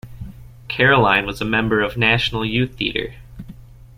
Caroline 0.67 1.27
was 1.27 1.41
a 1.41 1.45
member 1.45 1.81
of 1.81 1.95
National 1.95 2.43
Youth 2.43 2.75
Theatre. 2.75 3.13